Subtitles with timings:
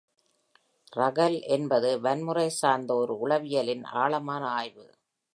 [0.93, 4.87] "இரகல்" என்பது வன்முறை சார்ந்த உளவியலின் ஆழமான ஆய்வு.